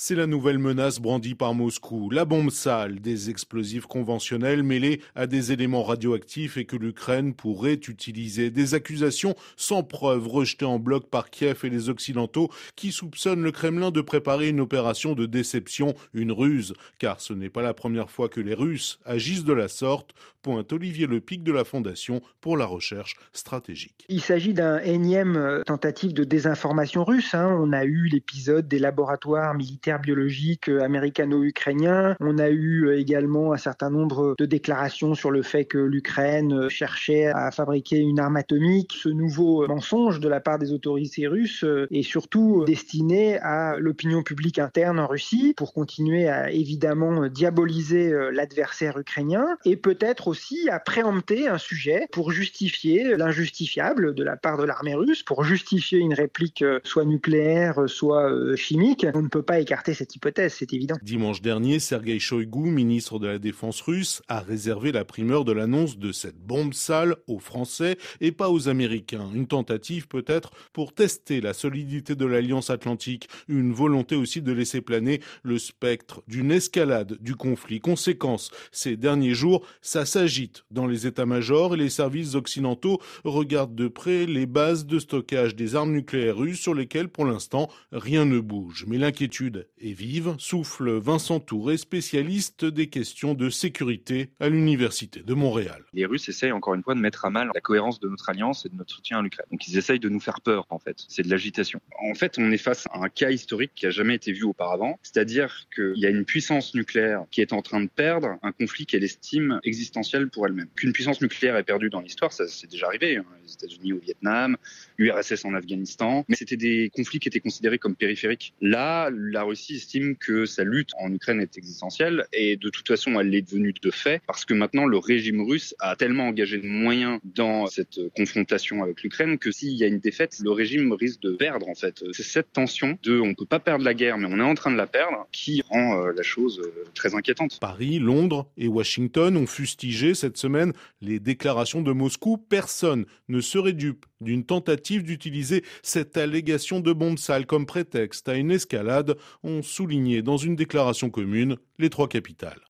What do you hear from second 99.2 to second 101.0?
l'Ukraine. Donc ils essayent de nous faire peur en fait.